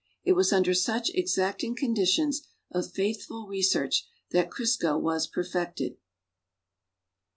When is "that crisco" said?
4.31-4.97